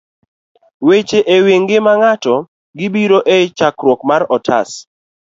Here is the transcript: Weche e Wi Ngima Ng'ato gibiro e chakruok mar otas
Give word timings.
Weche 0.87 1.19
e 1.33 1.37
Wi 1.45 1.55
Ngima 1.61 1.93
Ng'ato 1.99 2.35
gibiro 2.77 3.19
e 3.35 3.35
chakruok 3.57 3.99
mar 4.09 4.21
otas 4.35 4.69